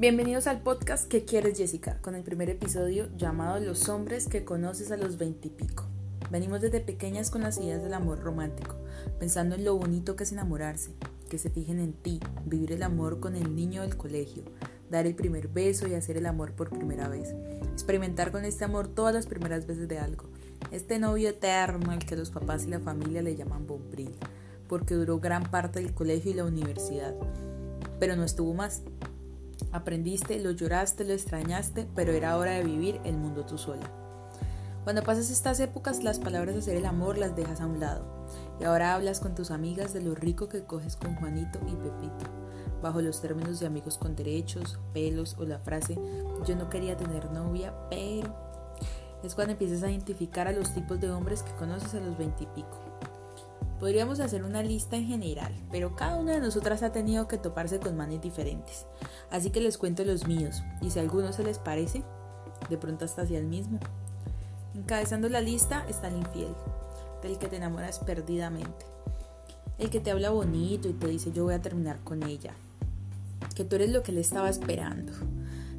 Bienvenidos 0.00 0.46
al 0.46 0.60
podcast 0.60 1.08
¿Qué 1.08 1.24
quieres 1.24 1.58
Jessica? 1.58 1.98
Con 2.02 2.14
el 2.14 2.22
primer 2.22 2.48
episodio 2.48 3.08
llamado 3.16 3.58
Los 3.58 3.88
hombres 3.88 4.28
que 4.28 4.44
conoces 4.44 4.92
a 4.92 4.96
los 4.96 5.18
veintipico. 5.18 5.86
Venimos 6.30 6.60
desde 6.60 6.78
pequeñas 6.80 7.32
con 7.32 7.42
las 7.42 7.58
ideas 7.58 7.82
del 7.82 7.92
amor 7.94 8.20
romántico, 8.20 8.76
pensando 9.18 9.56
en 9.56 9.64
lo 9.64 9.76
bonito 9.76 10.14
que 10.14 10.22
es 10.22 10.30
enamorarse, 10.30 10.92
que 11.28 11.36
se 11.36 11.50
fijen 11.50 11.80
en 11.80 11.94
ti, 11.94 12.20
vivir 12.46 12.70
el 12.70 12.84
amor 12.84 13.18
con 13.18 13.34
el 13.34 13.56
niño 13.56 13.82
del 13.82 13.96
colegio, 13.96 14.44
dar 14.88 15.04
el 15.04 15.16
primer 15.16 15.48
beso 15.48 15.88
y 15.88 15.94
hacer 15.94 16.16
el 16.16 16.26
amor 16.26 16.52
por 16.52 16.70
primera 16.70 17.08
vez, 17.08 17.34
experimentar 17.72 18.30
con 18.30 18.44
este 18.44 18.64
amor 18.64 18.86
todas 18.86 19.12
las 19.12 19.26
primeras 19.26 19.66
veces 19.66 19.88
de 19.88 19.98
algo, 19.98 20.26
este 20.70 21.00
novio 21.00 21.30
eterno 21.30 21.90
al 21.90 22.06
que 22.06 22.14
los 22.14 22.30
papás 22.30 22.62
y 22.62 22.68
la 22.68 22.78
familia 22.78 23.20
le 23.20 23.34
llaman 23.34 23.66
bombril, 23.66 24.14
porque 24.68 24.94
duró 24.94 25.18
gran 25.18 25.42
parte 25.50 25.80
del 25.80 25.92
colegio 25.92 26.30
y 26.30 26.34
la 26.34 26.44
universidad, 26.44 27.16
pero 27.98 28.14
no 28.14 28.22
estuvo 28.22 28.54
más. 28.54 28.82
Aprendiste, 29.72 30.40
lo 30.40 30.52
lloraste, 30.52 31.04
lo 31.04 31.12
extrañaste, 31.12 31.86
pero 31.94 32.12
era 32.12 32.36
hora 32.36 32.52
de 32.52 32.64
vivir 32.64 33.00
el 33.04 33.16
mundo 33.16 33.44
tú 33.44 33.58
sola. 33.58 33.90
Cuando 34.84 35.02
pasas 35.02 35.30
estas 35.30 35.60
épocas, 35.60 36.02
las 36.02 36.18
palabras 36.18 36.54
de 36.54 36.60
hacer 36.60 36.76
el 36.76 36.86
amor 36.86 37.18
las 37.18 37.36
dejas 37.36 37.60
a 37.60 37.66
un 37.66 37.78
lado. 37.78 38.26
Y 38.58 38.64
ahora 38.64 38.94
hablas 38.94 39.20
con 39.20 39.34
tus 39.34 39.50
amigas 39.50 39.92
de 39.92 40.00
lo 40.00 40.14
rico 40.14 40.48
que 40.48 40.64
coges 40.64 40.96
con 40.96 41.14
Juanito 41.16 41.58
y 41.66 41.74
Pepito. 41.76 42.24
Bajo 42.80 43.02
los 43.02 43.20
términos 43.20 43.60
de 43.60 43.66
amigos 43.66 43.98
con 43.98 44.16
derechos, 44.16 44.78
pelos 44.94 45.36
o 45.38 45.44
la 45.44 45.58
frase 45.58 45.98
yo 46.46 46.56
no 46.56 46.70
quería 46.70 46.96
tener 46.96 47.30
novia, 47.30 47.74
pero 47.90 48.32
es 49.22 49.34
cuando 49.34 49.52
empiezas 49.52 49.82
a 49.82 49.90
identificar 49.90 50.48
a 50.48 50.52
los 50.52 50.72
tipos 50.72 50.98
de 51.00 51.10
hombres 51.10 51.42
que 51.42 51.52
conoces 51.52 51.92
a 51.94 52.00
los 52.00 52.16
veintipico. 52.16 52.80
Podríamos 53.80 54.18
hacer 54.18 54.42
una 54.42 54.62
lista 54.62 54.96
en 54.96 55.06
general, 55.06 55.52
pero 55.70 55.94
cada 55.94 56.16
una 56.16 56.32
de 56.32 56.40
nosotras 56.40 56.82
ha 56.82 56.90
tenido 56.90 57.28
que 57.28 57.38
toparse 57.38 57.78
con 57.78 57.96
manes 57.96 58.20
diferentes. 58.20 58.86
Así 59.30 59.50
que 59.50 59.60
les 59.60 59.78
cuento 59.78 60.04
los 60.04 60.26
míos, 60.26 60.64
y 60.80 60.90
si 60.90 60.98
a 60.98 61.02
alguno 61.02 61.32
se 61.32 61.44
les 61.44 61.58
parece, 61.58 62.02
de 62.68 62.76
pronto 62.76 63.04
hasta 63.04 63.22
hacia 63.22 63.38
el 63.38 63.46
mismo. 63.46 63.78
Encabezando 64.74 65.28
la 65.28 65.40
lista 65.40 65.84
está 65.88 66.08
el 66.08 66.16
infiel, 66.16 66.54
del 67.22 67.38
que 67.38 67.46
te 67.46 67.56
enamoras 67.56 68.00
perdidamente. 68.00 68.84
El 69.78 69.90
que 69.90 70.00
te 70.00 70.10
habla 70.10 70.30
bonito 70.30 70.88
y 70.88 70.92
te 70.92 71.06
dice 71.06 71.30
yo 71.30 71.44
voy 71.44 71.54
a 71.54 71.62
terminar 71.62 71.98
con 72.02 72.24
ella. 72.24 72.54
Que 73.54 73.64
tú 73.64 73.76
eres 73.76 73.90
lo 73.90 74.02
que 74.02 74.10
le 74.10 74.20
estaba 74.20 74.50
esperando. 74.50 75.12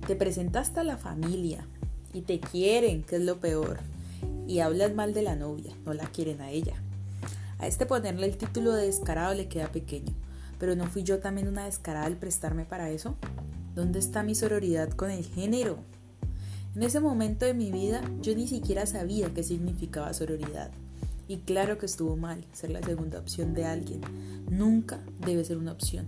Te 0.07 0.15
presentaste 0.15 0.79
a 0.79 0.85
la 0.85 0.95
familia 0.95 1.67
y 2.13 2.21
te 2.21 2.39
quieren, 2.39 3.03
que 3.03 3.17
es 3.17 3.23
lo 3.23 3.41
peor. 3.41 3.79
Y 4.47 4.59
hablas 4.59 4.95
mal 4.95 5.13
de 5.13 5.21
la 5.21 5.35
novia, 5.35 5.75
no 5.85 5.93
la 5.93 6.05
quieren 6.07 6.39
a 6.39 6.49
ella. 6.49 6.81
A 7.59 7.67
este 7.67 7.85
ponerle 7.85 8.25
el 8.25 8.37
título 8.37 8.71
de 8.71 8.85
descarado 8.85 9.33
le 9.33 9.49
queda 9.49 9.69
pequeño. 9.69 10.13
Pero 10.59 10.77
¿no 10.77 10.87
fui 10.87 11.03
yo 11.03 11.19
también 11.19 11.49
una 11.49 11.65
descarada 11.65 12.05
al 12.05 12.15
prestarme 12.15 12.63
para 12.63 12.89
eso? 12.89 13.15
¿Dónde 13.75 13.99
está 13.99 14.23
mi 14.23 14.33
sororidad 14.33 14.89
con 14.91 15.11
el 15.11 15.25
género? 15.25 15.77
En 16.73 16.83
ese 16.83 17.01
momento 17.01 17.45
de 17.45 17.53
mi 17.53 17.69
vida 17.69 18.01
yo 18.21 18.33
ni 18.33 18.47
siquiera 18.47 18.85
sabía 18.85 19.33
qué 19.33 19.43
significaba 19.43 20.13
sororidad. 20.13 20.71
Y 21.27 21.39
claro 21.39 21.77
que 21.77 21.85
estuvo 21.85 22.15
mal 22.15 22.45
ser 22.53 22.71
la 22.71 22.81
segunda 22.81 23.19
opción 23.19 23.53
de 23.53 23.65
alguien. 23.65 24.01
Nunca 24.49 24.99
debe 25.25 25.43
ser 25.43 25.57
una 25.57 25.73
opción. 25.73 26.07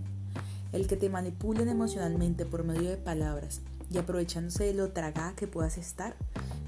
El 0.72 0.86
que 0.86 0.96
te 0.96 1.10
manipulen 1.10 1.68
emocionalmente 1.68 2.46
por 2.46 2.64
medio 2.64 2.88
de 2.88 2.96
palabras 2.96 3.60
y 3.90 3.98
aprovechándose 3.98 4.64
de 4.64 4.74
lo 4.74 4.88
tragada 4.88 5.34
que 5.36 5.46
puedas 5.46 5.76
estar 5.76 6.16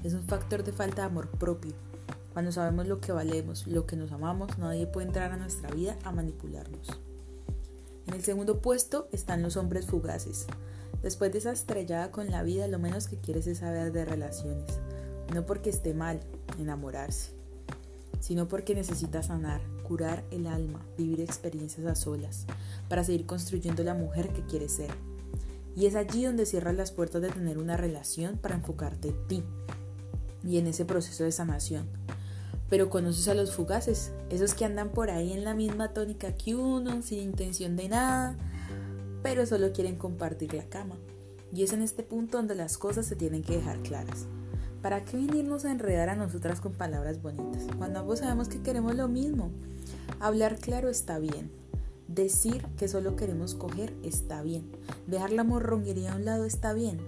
es 0.03 0.13
un 0.13 0.23
factor 0.23 0.63
de 0.63 0.73
falta 0.73 1.01
de 1.01 1.07
amor 1.07 1.31
propio 1.31 1.73
cuando 2.35 2.51
sabemos 2.51 2.85
lo 2.85 2.99
que 2.99 3.13
valemos, 3.13 3.65
lo 3.65 3.85
que 3.85 3.95
nos 3.95 4.11
amamos, 4.11 4.57
nadie 4.57 4.87
puede 4.87 5.07
entrar 5.07 5.31
a 5.31 5.37
nuestra 5.37 5.69
vida 5.71 5.95
a 6.03 6.11
manipularnos. 6.11 6.89
En 8.07 8.13
el 8.13 8.25
segundo 8.25 8.59
puesto 8.59 9.07
están 9.13 9.41
los 9.41 9.55
hombres 9.55 9.85
fugaces. 9.85 10.45
Después 11.01 11.31
de 11.31 11.37
esa 11.37 11.53
estrellada 11.53 12.11
con 12.11 12.29
la 12.29 12.43
vida, 12.43 12.67
lo 12.67 12.77
menos 12.77 13.07
que 13.07 13.15
quieres 13.15 13.47
es 13.47 13.59
saber 13.59 13.93
de 13.93 14.03
relaciones. 14.03 14.65
No 15.33 15.45
porque 15.45 15.69
esté 15.69 15.93
mal 15.93 16.19
enamorarse, 16.59 17.31
sino 18.19 18.49
porque 18.49 18.75
necesitas 18.75 19.27
sanar, 19.27 19.61
curar 19.87 20.25
el 20.29 20.47
alma, 20.47 20.85
vivir 20.97 21.21
experiencias 21.21 21.87
a 21.87 21.95
solas, 21.95 22.47
para 22.89 23.05
seguir 23.05 23.25
construyendo 23.25 23.81
la 23.85 23.93
mujer 23.93 24.33
que 24.33 24.45
quieres 24.45 24.73
ser. 24.73 24.91
Y 25.73 25.85
es 25.85 25.95
allí 25.95 26.25
donde 26.25 26.45
cierras 26.45 26.75
las 26.75 26.91
puertas 26.91 27.21
de 27.21 27.29
tener 27.29 27.59
una 27.59 27.77
relación 27.77 28.37
para 28.37 28.55
enfocarte 28.55 29.07
en 29.07 29.27
ti 29.29 29.43
y 30.43 30.57
en 30.57 30.67
ese 30.67 30.83
proceso 30.83 31.23
de 31.23 31.31
sanación 31.31 31.87
pero 32.75 32.89
conoces 32.89 33.29
a 33.29 33.33
los 33.33 33.53
fugaces, 33.53 34.11
esos 34.29 34.53
que 34.53 34.65
andan 34.65 34.89
por 34.89 35.09
ahí 35.09 35.31
en 35.31 35.45
la 35.45 35.53
misma 35.53 35.93
tónica 35.93 36.33
que 36.33 36.55
uno, 36.55 37.01
sin 37.03 37.21
intención 37.21 37.77
de 37.77 37.87
nada, 37.87 38.35
pero 39.23 39.45
solo 39.45 39.71
quieren 39.71 39.95
compartir 39.95 40.53
la 40.53 40.65
cama. 40.65 40.97
Y 41.53 41.63
es 41.63 41.71
en 41.71 41.81
este 41.81 42.03
punto 42.03 42.35
donde 42.35 42.53
las 42.53 42.77
cosas 42.77 43.05
se 43.05 43.15
tienen 43.15 43.43
que 43.43 43.55
dejar 43.55 43.79
claras. 43.79 44.25
¿Para 44.81 45.05
qué 45.05 45.15
venirnos 45.15 45.63
a 45.63 45.71
enredar 45.71 46.09
a 46.09 46.17
nosotras 46.17 46.59
con 46.59 46.73
palabras 46.73 47.21
bonitas? 47.21 47.63
Cuando 47.77 47.99
ambos 47.99 48.19
sabemos 48.19 48.49
que 48.49 48.61
queremos 48.61 48.93
lo 48.93 49.07
mismo. 49.07 49.51
Hablar 50.19 50.57
claro 50.57 50.89
está 50.89 51.17
bien. 51.17 51.51
Decir 52.09 52.61
que 52.77 52.89
solo 52.89 53.15
queremos 53.15 53.55
coger 53.55 53.93
está 54.03 54.41
bien. 54.41 54.69
Dejar 55.07 55.31
la 55.31 55.45
morronguería 55.45 56.11
a 56.11 56.17
un 56.17 56.25
lado 56.25 56.43
está 56.43 56.73
bien. 56.73 56.99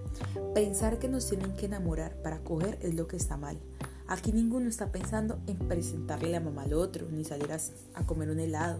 Pensar 0.56 0.98
que 0.98 1.10
nos 1.10 1.28
tienen 1.28 1.58
que 1.58 1.66
enamorar 1.66 2.16
para 2.22 2.40
coger 2.40 2.80
es 2.82 2.96
lo 2.96 3.08
que 3.08 3.18
está 3.18 3.36
mal. 3.36 3.58
Aquí 4.10 4.32
ninguno 4.32 4.70
está 4.70 4.90
pensando 4.90 5.38
en 5.48 5.58
presentarle 5.58 6.30
la 6.30 6.40
mamá 6.40 6.64
al 6.64 6.74
otro, 6.74 7.08
ni 7.12 7.26
salir 7.26 7.50
a, 7.52 8.06
comer 8.06 8.30
un 8.30 8.40
helado. 8.40 8.80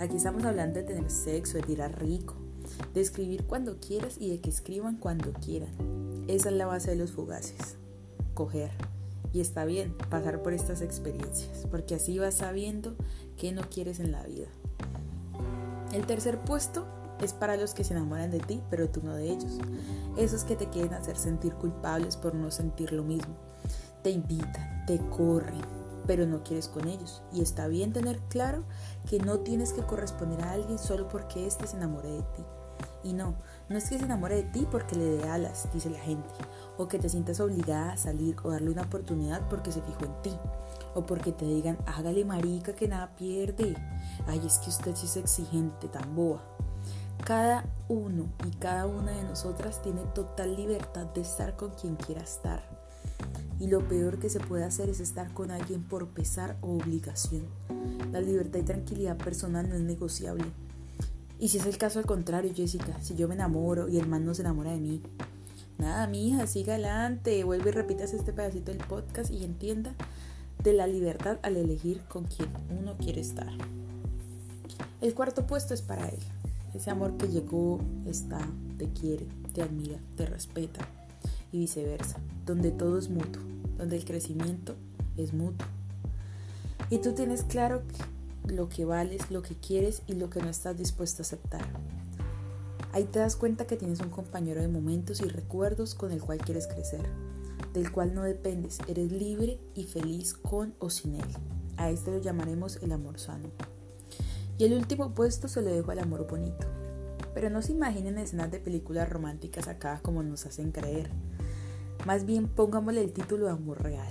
Aquí 0.00 0.16
estamos 0.16 0.44
hablando 0.44 0.80
de 0.80 0.82
tener 0.82 1.08
sexo, 1.08 1.56
de 1.56 1.62
tirar 1.62 2.02
rico, 2.02 2.34
de 2.92 3.00
escribir 3.00 3.44
cuando 3.44 3.78
quieras 3.78 4.16
y 4.18 4.28
de 4.28 4.40
que 4.40 4.50
escriban 4.50 4.96
cuando 4.96 5.32
quieran. 5.34 5.70
Esa 6.26 6.48
es 6.48 6.56
la 6.56 6.66
base 6.66 6.90
de 6.90 6.96
los 6.96 7.12
fugaces. 7.12 7.76
Coger. 8.34 8.72
Y 9.32 9.40
está 9.40 9.64
bien 9.66 9.94
pasar 10.10 10.42
por 10.42 10.52
estas 10.52 10.82
experiencias, 10.82 11.66
porque 11.70 11.94
así 11.94 12.18
vas 12.18 12.34
sabiendo 12.34 12.96
qué 13.36 13.52
no 13.52 13.62
quieres 13.70 14.00
en 14.00 14.10
la 14.10 14.24
vida. 14.24 14.48
El 15.92 16.06
tercer 16.06 16.40
puesto 16.40 16.86
es 17.20 17.32
para 17.32 17.56
los 17.56 17.72
que 17.72 17.84
se 17.84 17.94
enamoran 17.94 18.32
de 18.32 18.40
ti, 18.40 18.60
pero 18.68 18.88
tú 18.88 19.00
no 19.04 19.14
de 19.14 19.30
ellos. 19.30 19.58
Esos 20.16 20.42
que 20.42 20.56
te 20.56 20.68
quieren 20.68 20.94
hacer 20.94 21.16
sentir 21.16 21.54
culpables 21.54 22.16
por 22.16 22.34
no 22.34 22.50
sentir 22.50 22.92
lo 22.92 23.04
mismo 23.04 23.36
te 24.06 24.12
invitan, 24.12 24.86
te 24.86 24.98
corren, 25.08 25.62
pero 26.06 26.26
no 26.26 26.44
quieres 26.44 26.68
con 26.68 26.86
ellos. 26.86 27.24
Y 27.32 27.42
está 27.42 27.66
bien 27.66 27.92
tener 27.92 28.20
claro 28.28 28.62
que 29.10 29.18
no 29.18 29.40
tienes 29.40 29.72
que 29.72 29.82
corresponder 29.82 30.42
a 30.42 30.52
alguien 30.52 30.78
solo 30.78 31.08
porque 31.08 31.44
éste 31.44 31.66
se 31.66 31.76
enamore 31.76 32.10
de 32.10 32.22
ti. 32.22 32.44
Y 33.02 33.14
no, 33.14 33.34
no 33.68 33.76
es 33.76 33.90
que 33.90 33.98
se 33.98 34.04
enamore 34.04 34.36
de 34.36 34.42
ti 34.44 34.64
porque 34.70 34.94
le 34.94 35.04
dé 35.06 35.28
alas, 35.28 35.68
dice 35.74 35.90
la 35.90 35.98
gente, 35.98 36.28
o 36.78 36.86
que 36.86 37.00
te 37.00 37.08
sientas 37.08 37.40
obligada 37.40 37.94
a 37.94 37.96
salir 37.96 38.36
o 38.44 38.52
darle 38.52 38.70
una 38.70 38.82
oportunidad 38.82 39.48
porque 39.48 39.72
se 39.72 39.82
fijó 39.82 40.04
en 40.04 40.22
ti, 40.22 40.38
o 40.94 41.04
porque 41.04 41.32
te 41.32 41.44
digan, 41.44 41.76
hágale 41.86 42.24
marica 42.24 42.74
que 42.76 42.86
nada 42.86 43.10
pierde. 43.16 43.74
Ay, 44.28 44.40
es 44.46 44.58
que 44.60 44.70
usted 44.70 44.94
sí 44.94 45.06
es 45.06 45.16
exigente, 45.16 45.88
tan 45.88 46.14
boa. 46.14 46.40
Cada 47.24 47.64
uno 47.88 48.26
y 48.46 48.50
cada 48.50 48.86
una 48.86 49.10
de 49.10 49.24
nosotras 49.24 49.82
tiene 49.82 50.02
total 50.14 50.54
libertad 50.54 51.06
de 51.06 51.22
estar 51.22 51.56
con 51.56 51.70
quien 51.70 51.96
quiera 51.96 52.20
estar 52.20 52.85
y 53.58 53.68
lo 53.68 53.86
peor 53.88 54.18
que 54.18 54.28
se 54.28 54.40
puede 54.40 54.64
hacer 54.64 54.88
es 54.88 55.00
estar 55.00 55.32
con 55.32 55.50
alguien 55.50 55.82
por 55.82 56.08
pesar 56.08 56.56
o 56.60 56.76
obligación. 56.76 57.44
La 58.12 58.20
libertad 58.20 58.60
y 58.60 58.64
tranquilidad 58.64 59.16
personal 59.16 59.68
no 59.68 59.76
es 59.76 59.80
negociable. 59.80 60.44
Y 61.38 61.48
si 61.48 61.58
es 61.58 61.66
el 61.66 61.78
caso 61.78 61.98
al 61.98 62.06
contrario, 62.06 62.52
Jessica, 62.54 62.98
si 63.02 63.14
yo 63.14 63.28
me 63.28 63.34
enamoro 63.34 63.88
y 63.88 63.98
el 63.98 64.06
man 64.06 64.24
no 64.24 64.34
se 64.34 64.42
enamora 64.42 64.72
de 64.72 64.80
mí, 64.80 65.02
nada, 65.78 66.06
mi 66.06 66.28
hija, 66.28 66.46
siga 66.46 66.74
adelante, 66.74 67.44
vuelve 67.44 67.70
y 67.70 67.72
repitas 67.72 68.12
este 68.12 68.32
pedacito 68.32 68.72
del 68.72 68.84
podcast 68.86 69.30
y 69.30 69.44
entienda 69.44 69.94
de 70.62 70.72
la 70.72 70.86
libertad 70.86 71.38
al 71.42 71.56
elegir 71.56 72.02
con 72.08 72.24
quien 72.24 72.48
uno 72.78 72.96
quiere 72.96 73.20
estar. 73.20 73.52
El 75.00 75.14
cuarto 75.14 75.46
puesto 75.46 75.74
es 75.74 75.82
para 75.82 76.08
él. 76.08 76.20
Ese 76.74 76.90
amor 76.90 77.16
que 77.16 77.28
llegó, 77.28 77.80
está, 78.06 78.40
te 78.78 78.88
quiere, 78.88 79.26
te 79.52 79.62
admira, 79.62 79.98
te 80.16 80.26
respeta, 80.26 80.86
y 81.52 81.60
viceversa, 81.60 82.18
donde 82.44 82.70
todo 82.70 82.98
es 82.98 83.08
mutuo, 83.08 83.42
donde 83.78 83.96
el 83.96 84.04
crecimiento 84.04 84.76
es 85.16 85.32
mutuo. 85.32 85.66
Y 86.90 86.98
tú 86.98 87.12
tienes 87.12 87.42
claro 87.42 87.82
lo 88.46 88.68
que 88.68 88.84
vales, 88.84 89.30
lo 89.30 89.42
que 89.42 89.54
quieres 89.54 90.02
y 90.06 90.14
lo 90.14 90.30
que 90.30 90.40
no 90.40 90.48
estás 90.48 90.76
dispuesto 90.76 91.22
a 91.22 91.24
aceptar. 91.24 91.66
Ahí 92.92 93.04
te 93.04 93.18
das 93.18 93.36
cuenta 93.36 93.66
que 93.66 93.76
tienes 93.76 94.00
un 94.00 94.10
compañero 94.10 94.62
de 94.62 94.68
momentos 94.68 95.20
y 95.20 95.24
recuerdos 95.24 95.94
con 95.94 96.12
el 96.12 96.22
cual 96.22 96.38
quieres 96.38 96.66
crecer, 96.66 97.02
del 97.74 97.92
cual 97.92 98.14
no 98.14 98.22
dependes, 98.22 98.78
eres 98.88 99.12
libre 99.12 99.58
y 99.74 99.84
feliz 99.84 100.34
con 100.34 100.74
o 100.78 100.88
sin 100.88 101.16
él. 101.16 101.28
A 101.76 101.90
este 101.90 102.10
lo 102.10 102.18
llamaremos 102.18 102.78
el 102.82 102.92
amor 102.92 103.18
sano. 103.18 103.50
Y 104.58 104.64
el 104.64 104.72
último 104.72 105.10
puesto 105.10 105.48
se 105.48 105.60
lo 105.60 105.70
dejo 105.70 105.90
al 105.90 105.98
amor 105.98 106.26
bonito. 106.26 106.66
Pero 107.34 107.50
no 107.50 107.60
se 107.60 107.72
imaginen 107.72 108.16
escenas 108.16 108.50
de 108.50 108.60
películas 108.60 109.10
románticas 109.10 109.68
acá 109.68 110.00
como 110.02 110.22
nos 110.22 110.46
hacen 110.46 110.72
creer. 110.72 111.10
Más 112.06 112.24
bien 112.24 112.46
pongámosle 112.46 113.02
el 113.02 113.12
título 113.12 113.46
de 113.46 113.50
amor 113.50 113.82
real. 113.82 114.06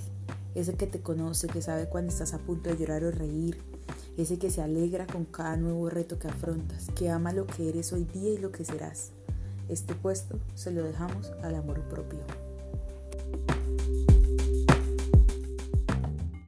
Ese 0.53 0.73
que 0.73 0.85
te 0.85 0.99
conoce, 0.99 1.47
que 1.47 1.61
sabe 1.61 1.87
cuando 1.87 2.11
estás 2.11 2.33
a 2.33 2.39
punto 2.39 2.69
de 2.69 2.75
llorar 2.75 3.05
o 3.05 3.11
reír. 3.11 3.57
Ese 4.17 4.37
que 4.37 4.49
se 4.51 4.61
alegra 4.61 5.07
con 5.07 5.23
cada 5.23 5.55
nuevo 5.55 5.89
reto 5.89 6.19
que 6.19 6.27
afrontas, 6.27 6.89
que 6.93 7.09
ama 7.09 7.31
lo 7.31 7.47
que 7.47 7.69
eres 7.69 7.93
hoy 7.93 8.03
día 8.03 8.33
y 8.33 8.37
lo 8.37 8.51
que 8.51 8.65
serás. 8.65 9.11
Este 9.69 9.95
puesto 9.95 10.37
se 10.55 10.71
lo 10.71 10.83
dejamos 10.83 11.31
al 11.41 11.55
amor 11.55 11.83
propio. 11.83 12.19